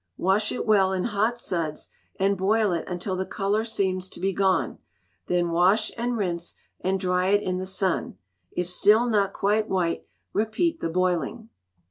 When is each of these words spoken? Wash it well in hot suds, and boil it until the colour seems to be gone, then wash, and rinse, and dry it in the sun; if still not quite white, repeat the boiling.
Wash 0.17 0.51
it 0.51 0.65
well 0.65 0.91
in 0.93 1.03
hot 1.03 1.37
suds, 1.37 1.89
and 2.19 2.35
boil 2.35 2.71
it 2.71 2.89
until 2.89 3.15
the 3.15 3.23
colour 3.23 3.63
seems 3.63 4.09
to 4.09 4.19
be 4.19 4.33
gone, 4.33 4.79
then 5.27 5.51
wash, 5.51 5.91
and 5.95 6.17
rinse, 6.17 6.55
and 6.79 6.99
dry 6.99 7.27
it 7.27 7.43
in 7.43 7.59
the 7.59 7.67
sun; 7.67 8.17
if 8.51 8.67
still 8.67 9.05
not 9.07 9.31
quite 9.31 9.69
white, 9.69 10.07
repeat 10.33 10.79
the 10.79 10.89
boiling. 10.89 11.49